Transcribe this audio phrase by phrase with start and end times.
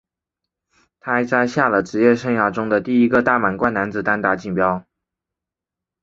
[0.99, 4.83] 他摘下了职业生涯中的第一个大满贯男子单打锦标。